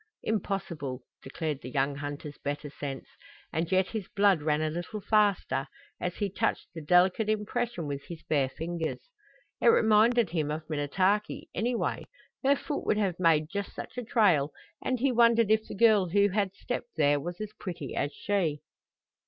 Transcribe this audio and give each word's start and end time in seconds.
Impossible, 0.23 1.03
declared 1.21 1.61
the 1.61 1.69
young 1.69 1.97
hunter's 1.97 2.39
better 2.39 2.71
sense. 2.71 3.05
And 3.53 3.71
yet 3.71 3.89
his 3.89 4.07
blood 4.07 4.41
ran 4.41 4.59
a 4.63 4.71
little 4.71 4.99
faster 4.99 5.67
as 5.99 6.15
he 6.15 6.27
touched 6.27 6.65
the 6.73 6.81
delicate 6.81 7.29
impression 7.29 7.85
with 7.85 8.05
his 8.07 8.23
bare 8.23 8.49
fingers. 8.49 9.11
It 9.61 9.67
reminded 9.67 10.31
him 10.31 10.49
of 10.49 10.67
Minnetaki, 10.67 11.49
anyway; 11.53 12.05
her 12.43 12.55
foot 12.55 12.83
would 12.87 12.97
have 12.97 13.19
made 13.19 13.51
just 13.51 13.75
such 13.75 13.95
a 13.95 14.03
trail, 14.03 14.51
and 14.83 14.99
he 14.99 15.11
wondered 15.11 15.51
if 15.51 15.67
the 15.67 15.75
girl 15.75 16.09
who 16.09 16.29
had 16.29 16.55
stepped 16.55 16.95
there 16.95 17.19
was 17.19 17.39
as 17.39 17.53
pretty 17.59 17.95
as 17.95 18.11
she. 18.11 18.63